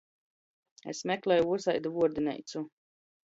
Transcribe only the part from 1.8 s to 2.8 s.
vuordineicu.